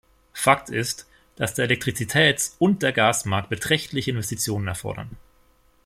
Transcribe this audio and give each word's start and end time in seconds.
Fakt 0.33 0.71
ist, 0.71 1.07
dass 1.35 1.53
der 1.53 1.65
Elektrizitätsund 1.65 2.81
der 2.81 2.91
Gasmarkt 2.91 3.49
beträchtliche 3.49 4.09
Investitionen 4.09 4.65
erfordern. 4.67 5.15